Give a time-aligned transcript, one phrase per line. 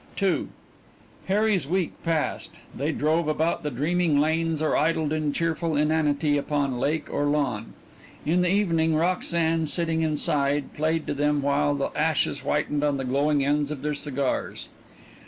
[0.19, 0.47] II
[1.27, 2.57] Harry's week passed.
[2.75, 7.73] They drove about the dreaming lanes or idled in cheerful inanity upon lake or lawn.
[8.25, 13.05] In the evening Roxanne, sitting inside, played to them while the ashes whitened on the
[13.05, 14.69] glowing ends of their cigars.